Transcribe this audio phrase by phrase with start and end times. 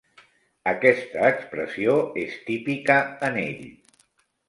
[0.71, 3.01] Aquesta expressió és típica
[3.33, 3.65] en ell.